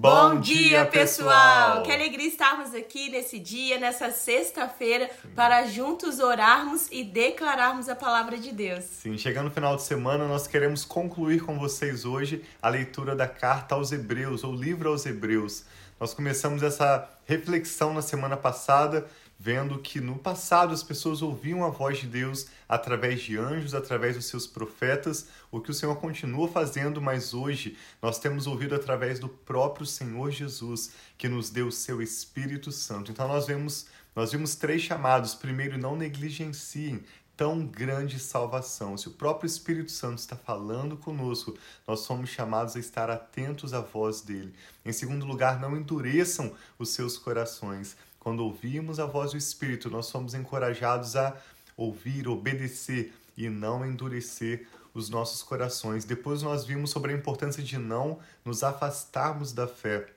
[0.00, 1.82] Bom dia, pessoal!
[1.82, 8.38] Que alegria estarmos aqui nesse dia, nessa sexta-feira, para juntos orarmos e declararmos a palavra
[8.38, 8.84] de Deus.
[8.84, 13.26] Sim, chegando no final de semana, nós queremos concluir com vocês hoje a leitura da
[13.26, 15.64] carta aos Hebreus, ou livro aos Hebreus.
[15.98, 19.04] Nós começamos essa reflexão na semana passada
[19.38, 24.16] vendo que no passado as pessoas ouviam a voz de Deus através de anjos, através
[24.16, 29.20] dos seus profetas, o que o Senhor continua fazendo, mas hoje nós temos ouvido através
[29.20, 33.12] do próprio Senhor Jesus, que nos deu o seu Espírito Santo.
[33.12, 35.34] Então nós vemos, nós vimos três chamados.
[35.34, 37.04] Primeiro, não negligenciem
[37.38, 38.96] tão grande salvação.
[38.96, 43.80] Se o próprio Espírito Santo está falando conosco, nós somos chamados a estar atentos à
[43.80, 44.52] voz dele.
[44.84, 47.96] Em segundo lugar, não endureçam os seus corações.
[48.28, 51.34] Quando ouvimos a voz do Espírito, nós somos encorajados a
[51.74, 56.04] ouvir, obedecer e não endurecer os nossos corações.
[56.04, 60.08] Depois nós vimos sobre a importância de não nos afastarmos da fé,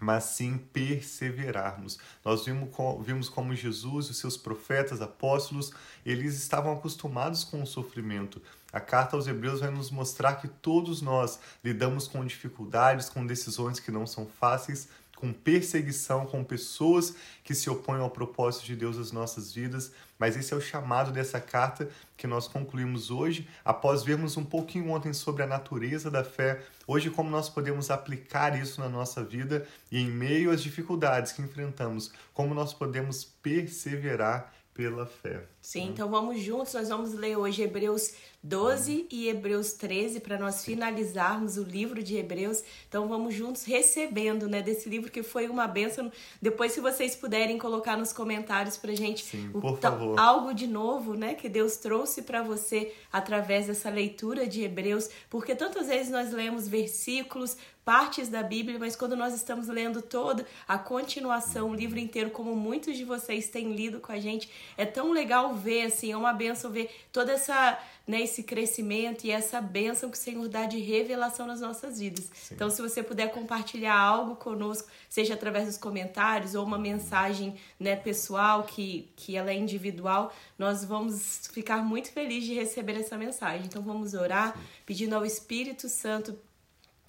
[0.00, 1.98] mas sim perseverarmos.
[2.24, 2.70] Nós vimos,
[3.04, 5.74] vimos como Jesus e os seus profetas, apóstolos,
[6.06, 8.40] eles estavam acostumados com o sofrimento.
[8.72, 13.78] A carta aos Hebreus vai nos mostrar que todos nós lidamos com dificuldades, com decisões
[13.78, 14.88] que não são fáceis,
[15.22, 20.36] com perseguição, com pessoas que se opõem ao propósito de Deus nas nossas vidas, mas
[20.36, 25.12] esse é o chamado dessa carta que nós concluímos hoje, após vermos um pouquinho ontem
[25.12, 30.00] sobre a natureza da fé, hoje como nós podemos aplicar isso na nossa vida e
[30.00, 35.44] em meio às dificuldades que enfrentamos, como nós podemos perseverar pela fé.
[35.62, 40.64] Sim, então vamos juntos, nós vamos ler hoje Hebreus 12 e Hebreus 13 para nós
[40.64, 42.64] finalizarmos o livro de Hebreus.
[42.88, 46.10] Então vamos juntos recebendo, né, desse livro que foi uma bênção.
[46.40, 50.18] Depois se vocês puderem colocar nos comentários pra gente Sim, por favor.
[50.18, 55.54] algo de novo, né, que Deus trouxe para você através dessa leitura de Hebreus, porque
[55.54, 60.78] tantas vezes nós lemos versículos, partes da Bíblia, mas quando nós estamos lendo toda a
[60.78, 65.12] continuação, o livro inteiro, como muitos de vocês têm lido com a gente, é tão
[65.12, 70.10] legal ver, assim, é uma benção ver toda essa né, esse crescimento e essa bênção
[70.10, 72.30] que o Senhor dá de revelação nas nossas vidas.
[72.34, 72.54] Sim.
[72.54, 77.94] Então, se você puder compartilhar algo conosco, seja através dos comentários ou uma mensagem né,
[77.94, 83.66] pessoal que, que ela é individual, nós vamos ficar muito felizes de receber essa mensagem.
[83.66, 84.62] Então, vamos orar, Sim.
[84.84, 86.36] pedindo ao Espírito Santo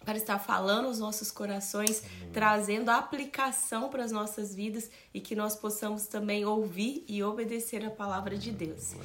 [0.03, 2.29] para estar falando os nossos corações, Amém.
[2.31, 7.89] trazendo aplicação para as nossas vidas e que nós possamos também ouvir e obedecer a
[7.89, 8.95] palavra de Deus.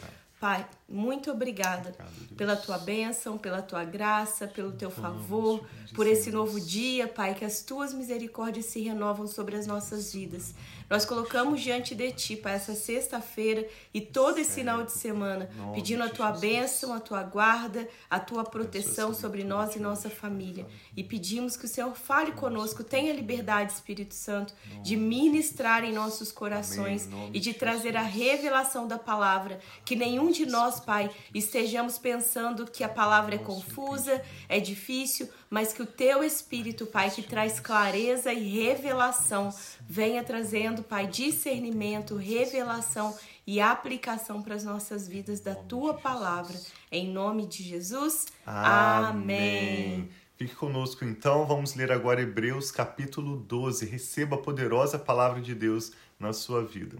[0.41, 6.31] Pai, muito obrigada Obrigado, pela tua bênção, pela tua graça, pelo teu favor, por esse
[6.31, 10.55] novo dia, Pai, que as tuas misericórdias se renovam sobre as nossas vidas.
[10.89, 16.03] Nós colocamos diante de ti, Pai, essa sexta-feira e todo esse final de semana, pedindo
[16.03, 20.67] a tua bênção, a tua guarda, a tua proteção sobre nós e nossa família.
[20.97, 26.33] E pedimos que o Senhor fale conosco, tenha liberdade, Espírito Santo, de ministrar em nossos
[26.33, 32.71] corações e de trazer a revelação da palavra, que nenhum de nós, Pai, estejamos pensando
[32.71, 37.59] que a palavra é confusa, é difícil, mas que o teu Espírito, Pai, que traz
[37.61, 43.17] clareza e revelação, venha trazendo, Pai, discernimento, revelação
[43.47, 46.59] e aplicação para as nossas vidas da tua palavra.
[46.93, 48.27] Em nome de Jesus.
[48.45, 50.09] Amém.
[50.37, 53.87] Fique conosco então, vamos ler agora Hebreus capítulo 12.
[53.87, 56.97] Receba a poderosa palavra de Deus na sua vida.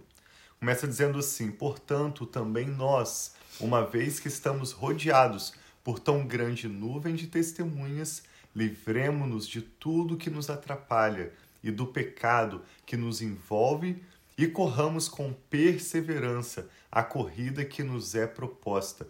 [0.59, 5.53] Começa dizendo assim: Portanto, também nós, uma vez que estamos rodeados
[5.85, 11.33] por tão grande nuvem de testemunhas, livremo-nos de tudo que nos atrapalha
[11.63, 14.03] e do pecado que nos envolve
[14.37, 19.07] e corramos com perseverança a corrida que nos é proposta.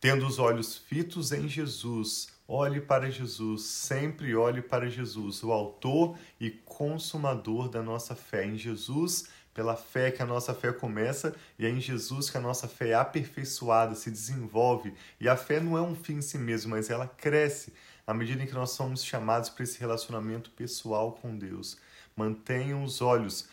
[0.00, 6.16] Tendo os olhos fitos em Jesus, olhe para Jesus, sempre olhe para Jesus, o Autor
[6.40, 8.46] e Consumador da nossa fé.
[8.46, 12.40] Em Jesus, pela fé que a nossa fé começa, e é em Jesus que a
[12.40, 14.94] nossa fé é aperfeiçoada, se desenvolve.
[15.20, 17.72] E a fé não é um fim em si mesmo, mas ela cresce
[18.08, 21.76] à medida em que nós somos chamados para esse relacionamento pessoal com Deus.
[22.16, 23.46] Mantenham os olhos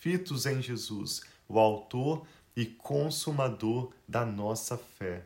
[0.00, 2.26] fitos em Jesus, o Autor
[2.56, 5.22] e Consumador da nossa fé.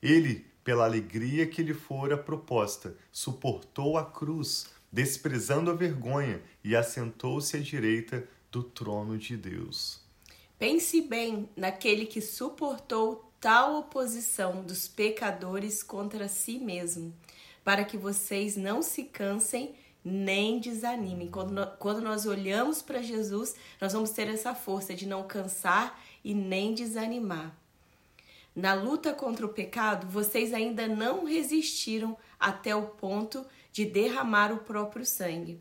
[0.00, 7.56] Ele, pela alegria que lhe fora proposta, suportou a cruz, desprezando a vergonha, e assentou-se
[7.56, 10.00] à direita do trono de Deus.
[10.56, 17.12] Pense bem naquele que suportou tal oposição dos pecadores contra si mesmo
[17.64, 19.74] para que vocês não se cansem
[20.04, 21.28] nem desanimem.
[21.28, 26.34] Quando quando nós olhamos para Jesus, nós vamos ter essa força de não cansar e
[26.34, 27.54] nem desanimar.
[28.54, 34.58] Na luta contra o pecado, vocês ainda não resistiram até o ponto de derramar o
[34.58, 35.60] próprio sangue.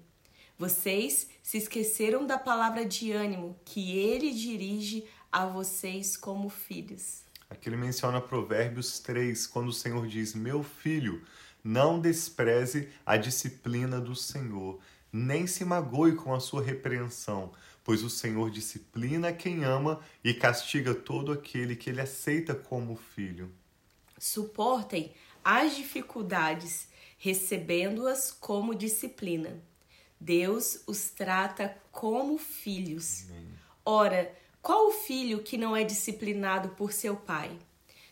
[0.57, 7.23] Vocês se esqueceram da palavra de ânimo que ele dirige a vocês como filhos.
[7.49, 11.23] Aqui ele menciona Provérbios 3, quando o Senhor diz: Meu filho,
[11.63, 14.79] não despreze a disciplina do Senhor,
[15.11, 17.51] nem se magoe com a sua repreensão,
[17.83, 23.51] pois o Senhor disciplina quem ama e castiga todo aquele que ele aceita como filho.
[24.17, 25.11] Suportem
[25.43, 29.59] as dificuldades, recebendo-as como disciplina.
[30.19, 33.25] Deus os trata como filhos.
[33.29, 33.47] Amém.
[33.85, 37.57] Ora, qual o filho que não é disciplinado por seu pai?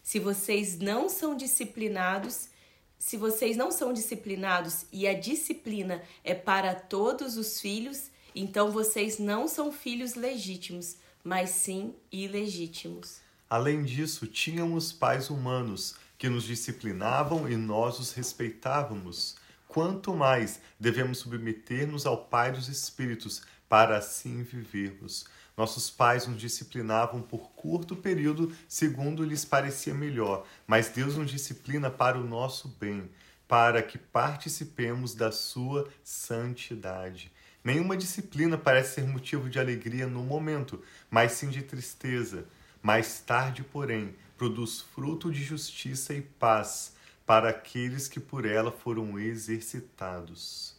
[0.02, 2.50] Se vocês não são disciplinados,
[3.00, 9.20] se vocês não são disciplinados e a disciplina é para todos os filhos, então vocês
[9.20, 13.20] não são filhos legítimos, mas sim ilegítimos.
[13.50, 19.38] Além disso, tínhamos pais humanos que nos disciplinavam e nós os respeitávamos.
[19.68, 25.26] Quanto mais devemos submeter-nos ao Pai dos Espíritos para assim vivermos.
[25.58, 31.90] Nossos pais nos disciplinavam por curto período, segundo lhes parecia melhor, mas Deus nos disciplina
[31.90, 33.10] para o nosso bem,
[33.48, 37.32] para que participemos da sua santidade.
[37.64, 42.46] Nenhuma disciplina parece ser motivo de alegria no momento, mas sim de tristeza.
[42.80, 46.94] Mais tarde, porém, produz fruto de justiça e paz
[47.26, 50.76] para aqueles que por ela foram exercitados.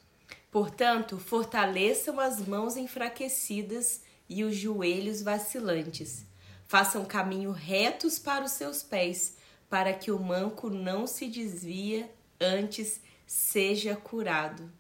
[0.53, 6.25] Portanto, fortaleçam as mãos enfraquecidas e os joelhos vacilantes.
[6.67, 9.37] Façam caminho retos para os seus pés,
[9.71, 12.11] para que o manco não se desvia,
[12.41, 14.71] antes seja curado.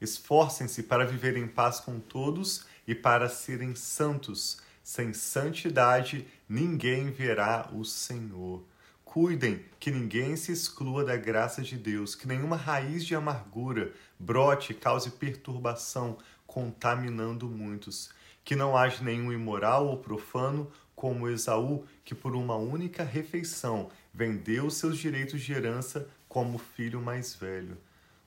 [0.00, 4.60] Esforcem-se para viver em paz com todos e para serem santos.
[4.82, 8.64] Sem santidade, ninguém verá o Senhor.
[9.04, 14.72] Cuidem que ninguém se exclua da graça de Deus, que nenhuma raiz de amargura brote
[14.72, 18.10] e cause perturbação, contaminando muitos.
[18.44, 24.68] Que não haja nenhum imoral ou profano, como Esaú, que por uma única refeição vendeu
[24.68, 27.78] seus direitos de herança como filho mais velho.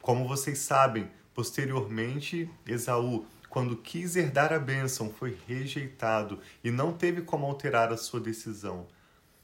[0.01, 7.23] Como vocês sabem, posteriormente, Esaú, quando quis herdar a bênção, foi rejeitado e não teve
[7.23, 8.87] como alterar a sua decisão.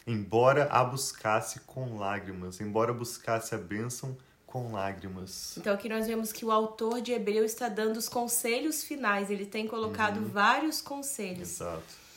[0.06, 5.56] Embora a buscasse com lágrimas, embora buscasse a bênção com lágrimas.
[5.58, 9.30] Então aqui nós vemos que o autor de Hebreu está dando os conselhos finais.
[9.30, 10.30] Ele tem colocado uhum.
[10.30, 11.52] vários conselhos.
[11.52, 12.08] Exato.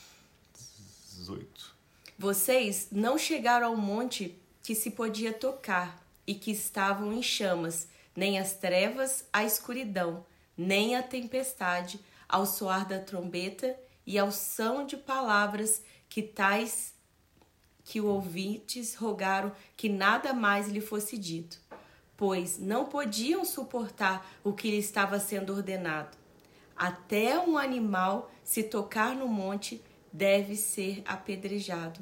[1.18, 1.74] 18.
[2.16, 8.38] Vocês não chegaram ao monte que se podia tocar e que estavam em chamas, nem
[8.38, 10.24] as trevas, a escuridão,
[10.56, 11.98] nem a tempestade,
[12.28, 16.94] ao soar da trombeta e ao som de palavras que tais
[17.82, 21.58] que o ouvintes rogaram que nada mais lhe fosse dito
[22.20, 26.18] pois não podiam suportar o que lhe estava sendo ordenado.
[26.76, 29.82] Até um animal, se tocar no monte,
[30.12, 31.98] deve ser apedrejado.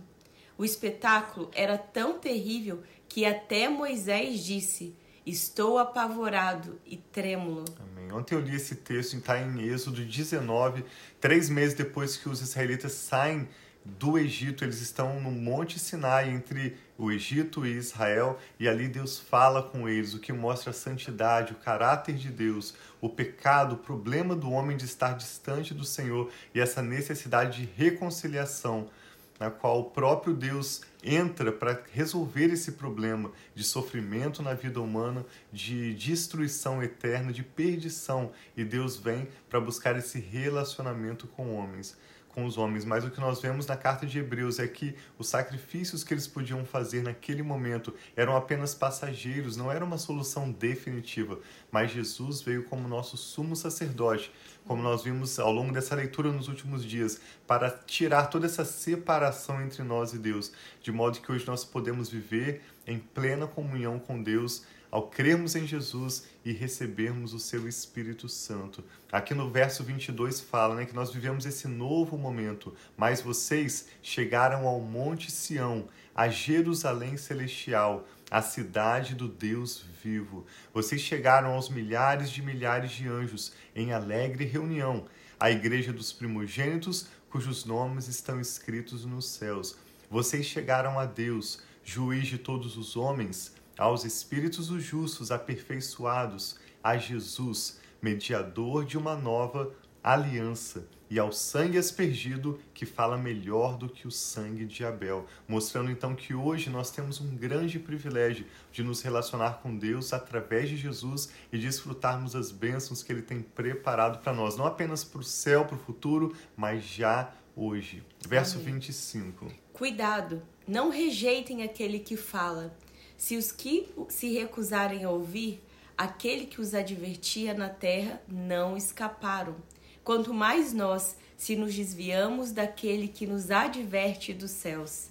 [0.58, 4.92] O espetáculo era tão terrível que até Moisés disse:
[5.24, 7.64] Estou apavorado e trêmulo.
[7.78, 8.10] Amém.
[8.10, 10.84] Ontem eu li esse texto, está em Êxodo 19,
[11.20, 13.48] três meses depois que os israelitas saem
[13.84, 19.18] do Egito, eles estão no Monte Sinai entre o Egito e Israel, e ali Deus
[19.18, 23.78] fala com eles, o que mostra a santidade, o caráter de Deus, o pecado, o
[23.78, 28.90] problema do homem de estar distante do Senhor e essa necessidade de reconciliação,
[29.38, 35.24] na qual o próprio Deus entra para resolver esse problema de sofrimento na vida humana,
[35.52, 41.96] de destruição eterna, de perdição, e Deus vem para buscar esse relacionamento com homens
[42.38, 45.28] com os homens, mas o que nós vemos na carta de Hebreus é que os
[45.28, 51.40] sacrifícios que eles podiam fazer naquele momento eram apenas passageiros, não era uma solução definitiva.
[51.68, 54.32] Mas Jesus veio como nosso sumo sacerdote,
[54.64, 59.60] como nós vimos ao longo dessa leitura nos últimos dias, para tirar toda essa separação
[59.60, 64.22] entre nós e Deus, de modo que hoje nós podemos viver em plena comunhão com
[64.22, 68.82] Deus ao crermos em Jesus e recebermos o seu Espírito Santo.
[69.12, 74.66] Aqui no verso 22 fala né, que nós vivemos esse novo momento, mas vocês chegaram
[74.66, 80.46] ao Monte Sião, a Jerusalém Celestial, a cidade do Deus vivo.
[80.72, 85.06] Vocês chegaram aos milhares de milhares de anjos em alegre reunião,
[85.38, 89.76] a igreja dos primogênitos, cujos nomes estão escritos nos céus.
[90.10, 96.98] Vocês chegaram a Deus, juiz de todos os homens, aos espíritos os justos aperfeiçoados, a
[96.98, 104.06] Jesus, mediador de uma nova aliança, e ao sangue aspergido, que fala melhor do que
[104.06, 109.00] o sangue de Abel, mostrando então que hoje nós temos um grande privilégio de nos
[109.00, 114.34] relacionar com Deus através de Jesus e desfrutarmos as bênçãos que Ele tem preparado para
[114.34, 118.02] nós, não apenas para o céu, para o futuro, mas já hoje.
[118.28, 118.74] Verso Amém.
[118.74, 119.50] 25.
[119.72, 122.76] Cuidado, não rejeitem aquele que fala.
[123.18, 125.60] Se os que se recusarem a ouvir,
[125.96, 129.56] aquele que os advertia na terra não escaparam.
[130.04, 135.08] Quanto mais nós, se nos desviamos daquele que nos adverte dos céus.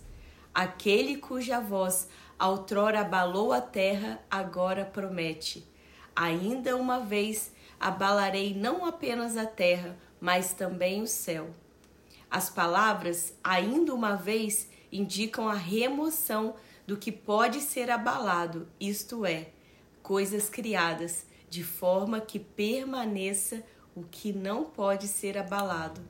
[0.55, 2.07] Aquele cuja voz
[2.39, 5.67] outrora abalou a terra, agora promete:
[6.15, 11.49] Ainda uma vez abalarei não apenas a terra, mas também o céu.
[12.31, 16.55] As palavras, ainda uma vez, indicam a remoção
[16.87, 19.49] do que pode ser abalado, isto é,
[20.01, 23.61] coisas criadas, de forma que permaneça
[23.93, 26.01] o que não pode ser abalado.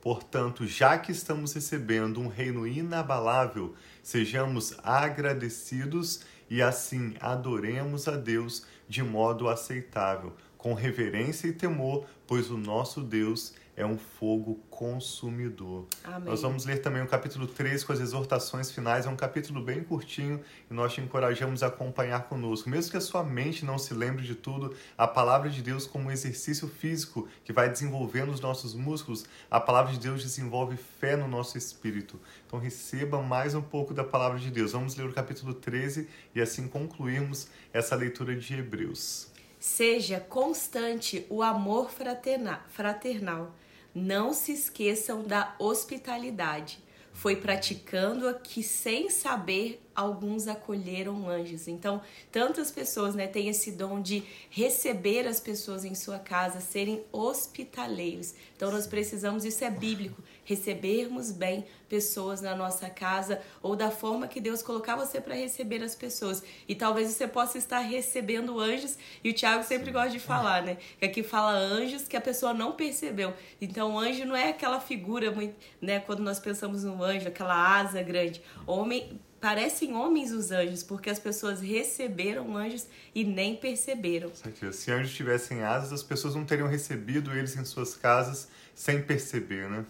[0.00, 8.66] Portanto, já que estamos recebendo um reino inabalável, sejamos agradecidos e assim adoremos a Deus
[8.88, 15.86] de modo aceitável, com reverência e temor, pois o nosso Deus é um fogo consumidor.
[16.04, 16.28] Amém.
[16.28, 19.06] Nós vamos ler também o capítulo 3 com as exortações finais.
[19.06, 22.68] É um capítulo bem curtinho e nós te encorajamos a acompanhar conosco.
[22.68, 26.08] Mesmo que a sua mente não se lembre de tudo, a palavra de Deus, como
[26.08, 31.16] um exercício físico que vai desenvolvendo os nossos músculos, a palavra de Deus desenvolve fé
[31.16, 32.20] no nosso espírito.
[32.46, 34.72] Então receba mais um pouco da palavra de Deus.
[34.72, 39.30] Vamos ler o capítulo 13 e assim concluirmos essa leitura de Hebreus.
[39.58, 43.54] Seja constante o amor fraternal
[44.00, 46.78] não se esqueçam da hospitalidade.
[47.12, 51.68] Foi praticando-a que, sem saber, alguns acolheram anjos.
[51.68, 57.02] Então, tantas pessoas né, têm esse dom de receber as pessoas em sua casa, serem
[57.12, 58.34] hospitaleiros.
[58.56, 64.28] Então, nós precisamos, isso é bíblico, recebermos bem pessoas na nossa casa ou da forma
[64.28, 66.42] que Deus colocar você para receber as pessoas.
[66.68, 70.78] E talvez você possa estar recebendo anjos, e o Tiago sempre gosta de falar, né?
[70.98, 73.34] Que aqui fala anjos que a pessoa não percebeu.
[73.60, 75.34] Então, anjo não é aquela figura,
[75.80, 76.00] né?
[76.00, 78.40] Quando nós pensamos no anjo, aquela asa grande.
[78.66, 84.30] Homem parecem homens os anjos, porque as pessoas receberam anjos e nem perceberam.
[84.72, 89.68] Se anjos tivessem asas, as pessoas não teriam recebido eles em suas casas sem perceber,
[89.68, 89.84] né?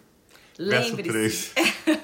[0.57, 1.51] Lembre-se.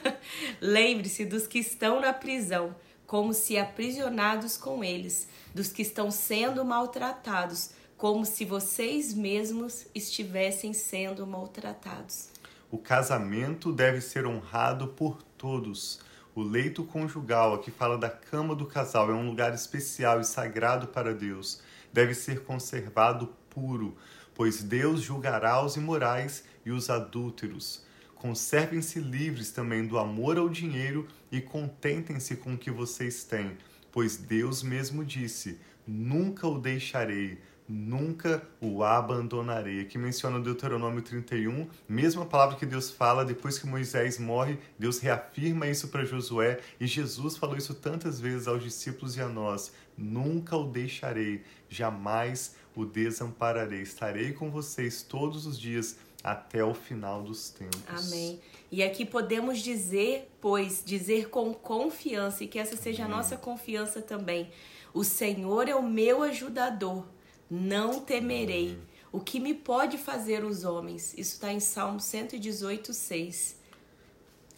[0.60, 2.76] Lembre-se dos que estão na prisão,
[3.06, 10.74] como se aprisionados com eles, dos que estão sendo maltratados, como se vocês mesmos estivessem
[10.74, 12.30] sendo maltratados.
[12.70, 16.00] O casamento deve ser honrado por todos
[16.38, 20.86] o leito conjugal, aqui fala da cama do casal, é um lugar especial e sagrado
[20.86, 21.64] para Deus.
[21.92, 23.98] Deve ser conservado puro,
[24.36, 27.84] pois Deus julgará os imorais e os adúlteros.
[28.14, 33.58] Conservem-se livres também do amor ao dinheiro e contentem-se com o que vocês têm,
[33.92, 39.82] pois Deus mesmo disse: Nunca o deixarei, nunca o abandonarei.
[39.82, 45.68] Aqui menciona Deuteronômio 31, mesma palavra que Deus fala depois que Moisés morre, Deus reafirma
[45.68, 50.56] isso para Josué e Jesus falou isso tantas vezes aos discípulos e a nós: nunca
[50.56, 53.82] o deixarei, jamais o desampararei.
[53.82, 57.82] Estarei com vocês todos os dias até o final dos tempos.
[57.88, 58.40] Amém.
[58.72, 63.14] E aqui podemos dizer, pois, dizer com confiança, e que essa seja Amém.
[63.14, 64.50] a nossa confiança também.
[64.94, 67.06] O Senhor é o meu ajudador
[67.50, 68.78] não temerei.
[69.12, 71.14] O que me pode fazer os homens?
[71.18, 73.58] Isso está em Salmo 118, 6.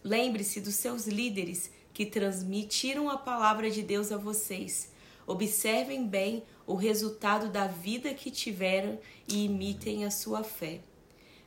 [0.02, 4.90] Lembre-se dos seus líderes que transmitiram a palavra de Deus a vocês.
[5.26, 10.80] Observem bem o resultado da vida que tiveram e imitem a sua fé.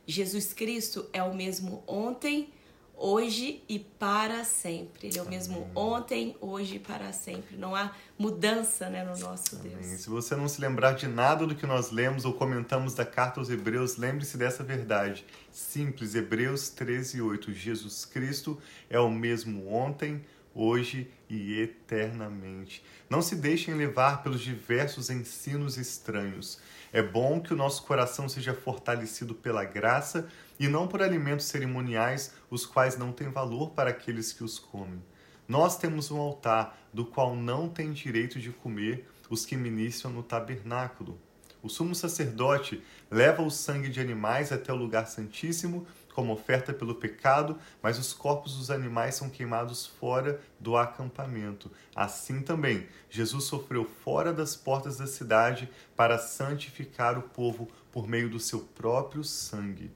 [0.06, 2.50] Jesus Cristo é o mesmo ontem,
[2.96, 5.08] hoje e para sempre.
[5.08, 7.56] Ele é o mesmo ontem, hoje e para sempre.
[7.56, 9.72] Não há mudança né, no nosso Amém.
[9.72, 10.00] Deus.
[10.00, 13.40] Se você não se lembrar de nada do que nós lemos ou comentamos da carta
[13.40, 15.24] aos Hebreus, lembre-se dessa verdade.
[15.50, 17.52] Simples, Hebreus 13, 8.
[17.52, 18.58] Jesus Cristo
[18.88, 20.24] é o mesmo ontem,
[20.54, 22.84] hoje e eternamente.
[23.10, 26.60] Não se deixem levar pelos diversos ensinos estranhos.
[26.92, 32.32] É bom que o nosso coração seja fortalecido pela graça e não por alimentos cerimoniais,
[32.48, 35.02] os quais não têm valor para aqueles que os comem.
[35.48, 40.22] Nós temos um altar, do qual não têm direito de comer os que ministram no
[40.22, 41.18] tabernáculo.
[41.62, 46.94] O sumo sacerdote leva o sangue de animais até o lugar santíssimo como oferta pelo
[46.94, 51.70] pecado, mas os corpos dos animais são queimados fora do acampamento.
[51.94, 58.30] Assim também, Jesus sofreu fora das portas da cidade para santificar o povo por meio
[58.30, 59.90] do seu próprio sangue.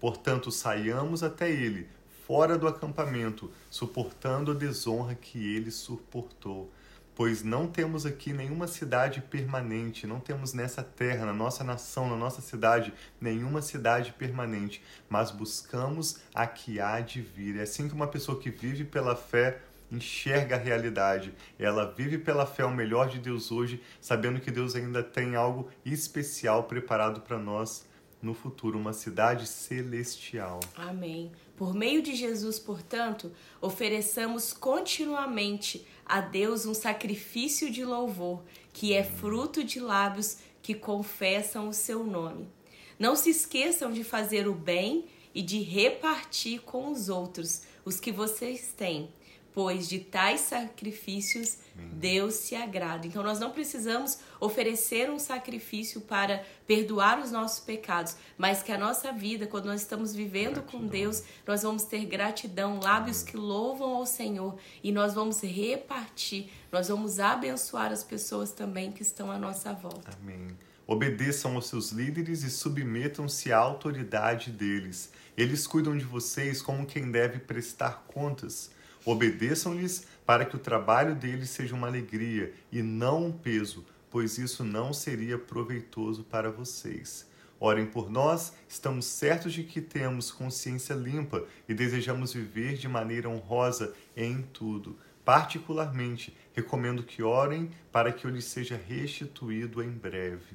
[0.00, 1.88] Portanto, saiamos até ele,
[2.26, 6.72] fora do acampamento, suportando a desonra que ele suportou.
[7.18, 12.14] Pois não temos aqui nenhuma cidade permanente, não temos nessa terra, na nossa nação, na
[12.14, 17.58] nossa cidade, nenhuma cidade permanente, mas buscamos a que há de vir.
[17.58, 19.58] É assim que uma pessoa que vive pela fé
[19.90, 21.34] enxerga a realidade.
[21.58, 25.68] Ela vive pela fé o melhor de Deus hoje, sabendo que Deus ainda tem algo
[25.84, 27.84] especial preparado para nós
[28.22, 30.60] no futuro, uma cidade celestial.
[30.76, 31.32] Amém.
[31.58, 39.02] Por meio de Jesus, portanto, ofereçamos continuamente a Deus um sacrifício de louvor, que é
[39.02, 42.48] fruto de lábios que confessam o seu nome.
[42.96, 48.12] Não se esqueçam de fazer o bem e de repartir com os outros os que
[48.12, 49.10] vocês têm
[49.58, 51.58] pois de tais sacrifícios
[51.94, 53.08] Deus se agrada.
[53.08, 58.78] Então nós não precisamos oferecer um sacrifício para perdoar os nossos pecados, mas que a
[58.78, 60.80] nossa vida, quando nós estamos vivendo gratidão.
[60.80, 63.32] com Deus, nós vamos ter gratidão, lábios Amém.
[63.32, 69.02] que louvam ao Senhor e nós vamos repartir, nós vamos abençoar as pessoas também que
[69.02, 70.16] estão à nossa volta.
[70.22, 70.56] Amém.
[70.86, 75.10] Obedeçam aos seus líderes e submetam-se à autoridade deles.
[75.36, 78.77] Eles cuidam de vocês como quem deve prestar contas.
[79.08, 84.62] Obedeçam-lhes para que o trabalho deles seja uma alegria e não um peso, pois isso
[84.62, 87.26] não seria proveitoso para vocês.
[87.58, 93.30] Orem por nós, estamos certos de que temos consciência limpa e desejamos viver de maneira
[93.30, 94.98] honrosa em tudo.
[95.24, 100.54] Particularmente, recomendo que orem para que eu lhes seja restituído em breve.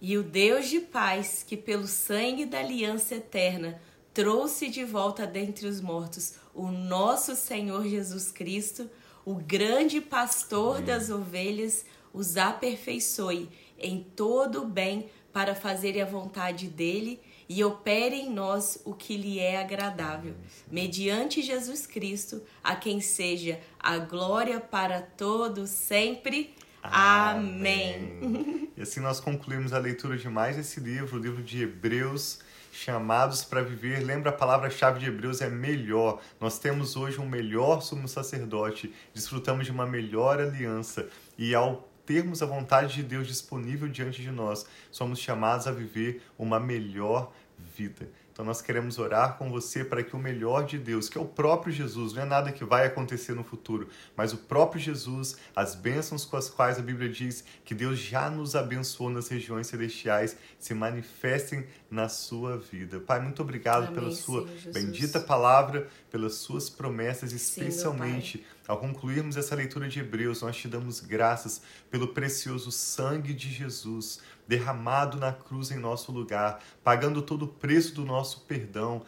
[0.00, 3.78] E o Deus de paz, que pelo sangue da aliança eterna
[4.14, 8.90] trouxe de volta dentre os mortos o nosso Senhor Jesus Cristo,
[9.24, 10.86] o grande pastor Amém.
[10.86, 18.16] das ovelhas, os aperfeiçoe em todo o bem para fazer a vontade dele e opere
[18.16, 20.34] em nós o que lhe é agradável,
[20.70, 26.54] mediante Jesus Cristo, a quem seja a glória para todos sempre.
[26.82, 28.18] Amém.
[28.22, 28.70] Amém.
[28.76, 32.40] E assim nós concluímos a leitura de mais esse livro, o livro de Hebreus
[32.72, 34.00] chamados para viver.
[34.00, 36.20] Lembra a palavra-chave de Hebreus é melhor.
[36.40, 41.08] Nós temos hoje um melhor sumo sacerdote, desfrutamos de uma melhor aliança
[41.38, 46.22] e ao termos a vontade de Deus disponível diante de nós, somos chamados a viver
[46.36, 47.32] uma melhor
[47.76, 48.08] vida.
[48.42, 51.24] Então nós queremos orar com você para que o melhor de Deus, que é o
[51.24, 55.76] próprio Jesus, não é nada que vai acontecer no futuro, mas o próprio Jesus, as
[55.76, 60.36] bênçãos com as quais a Bíblia diz que Deus já nos abençoou nas regiões celestiais,
[60.58, 62.98] se manifestem na sua vida.
[62.98, 68.78] Pai, muito obrigado Amém, pela sua Senhor, bendita palavra, pelas suas promessas, especialmente Sim, ao
[68.78, 74.20] concluirmos essa leitura de Hebreus, nós te damos graças pelo precioso sangue de Jesus
[74.52, 79.02] derramado na cruz em nosso lugar, pagando todo o preço do nosso perdão,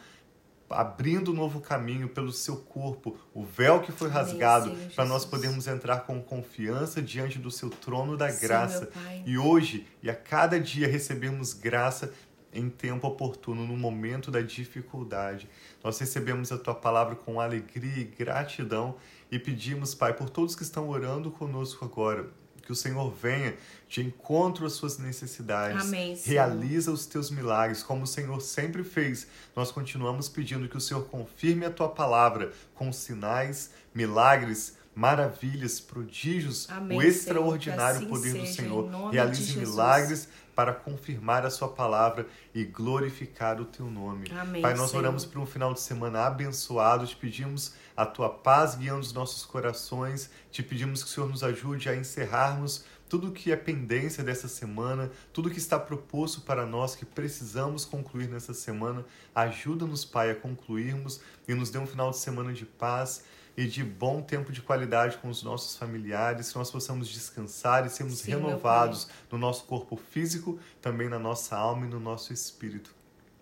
[0.67, 5.67] abrindo um novo caminho pelo seu corpo, o véu que foi rasgado, para nós podermos
[5.67, 8.85] entrar com confiança diante do seu trono da graça.
[8.91, 12.11] Sim, e hoje e a cada dia recebermos graça
[12.51, 15.47] em tempo oportuno, no momento da dificuldade.
[15.83, 18.95] Nós recebemos a tua palavra com alegria e gratidão
[19.29, 22.31] e pedimos, Pai, por todos que estão orando conosco agora,
[22.65, 23.55] que o Senhor venha
[23.87, 25.85] de encontro às suas necessidades.
[25.85, 29.27] Amém, Realiza os teus milagres, como o Senhor sempre fez.
[29.55, 36.67] Nós continuamos pedindo que o Senhor confirme a tua palavra com sinais, milagres, maravilhas, prodígios,
[36.69, 39.09] Amém, o extraordinário assim poder seja, do Senhor.
[39.11, 44.31] Realize milagres para confirmar a sua palavra e glorificar o teu nome.
[44.31, 45.03] Amém, Pai, nós Senhor.
[45.03, 49.45] oramos por um final de semana abençoado, te pedimos a tua paz guiando os nossos
[49.45, 54.47] corações, te pedimos que o Senhor nos ajude a encerrarmos tudo que é pendência dessa
[54.47, 59.05] semana, tudo que está proposto para nós que precisamos concluir nessa semana.
[59.33, 63.23] Ajuda-nos, Pai, a concluirmos e nos dê um final de semana de paz
[63.57, 67.89] e de bom tempo de qualidade com os nossos familiares, que nós possamos descansar e
[67.89, 72.93] sermos Sim, renovados no nosso corpo físico, também na nossa alma e no nosso espírito.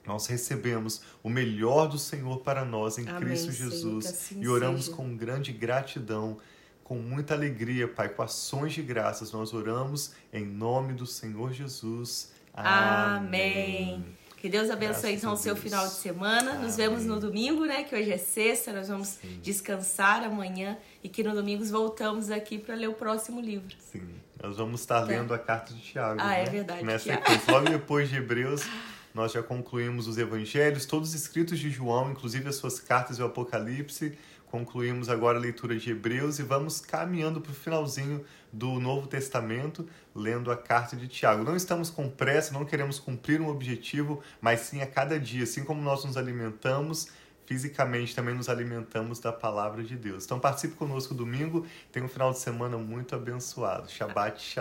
[0.06, 4.47] Nós recebemos o melhor do Senhor para nós em Amém, Cristo Jesus Senhor, assim e
[4.47, 4.97] oramos seja.
[4.97, 6.38] com grande gratidão,
[6.84, 9.32] com muita alegria, Pai, com ações de graças.
[9.32, 12.34] Nós oramos em nome do Senhor Jesus.
[12.54, 13.97] Amém.
[13.97, 14.22] Amém.
[14.43, 16.51] Que Deus abençoe Graças então o seu final de semana.
[16.51, 16.63] Amém.
[16.63, 17.86] Nos vemos no domingo, né?
[17.86, 19.39] Que hoje é sexta, nós vamos Sim.
[19.41, 23.73] descansar amanhã e que no domingo voltamos aqui para ler o próximo livro.
[23.79, 24.06] Sim,
[24.43, 25.08] nós vamos estar tá.
[25.08, 26.19] lendo a carta de Tiago.
[26.21, 26.49] Ah, é né?
[26.49, 26.84] é verdade.
[26.84, 28.67] Nessa sequência, logo depois de Hebreus,
[29.13, 33.25] nós já concluímos os evangelhos, todos escritos de João, inclusive as suas cartas e o
[33.25, 34.17] Apocalipse
[34.53, 39.89] Concluímos agora a leitura de Hebreus e vamos caminhando para o finalzinho do Novo Testamento,
[40.13, 41.43] lendo a carta de Tiago.
[41.43, 45.63] Não estamos com pressa, não queremos cumprir um objetivo, mas sim a cada dia, assim
[45.63, 47.07] como nós nos alimentamos,
[47.47, 50.23] fisicamente também nos alimentamos da palavra de Deus.
[50.23, 53.89] Então participe conosco domingo, tem um final de semana muito abençoado.
[53.89, 54.51] Shabbat Shalom.